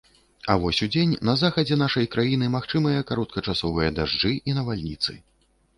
А 0.51 0.53
вось 0.61 0.79
удзень 0.87 1.13
на 1.29 1.35
захадзе 1.41 1.77
нашай 1.83 2.09
краіны 2.15 2.49
магчымыя 2.57 3.07
кароткачасовыя 3.13 3.95
дажджы 4.01 4.37
і 4.37 4.51
навальніцы. 4.63 5.11